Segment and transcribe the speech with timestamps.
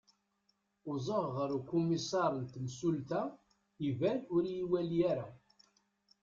[0.91, 3.21] uẓaɣ ɣer ukumisar n temsulta
[3.87, 5.25] iban ur iyi-iwali ara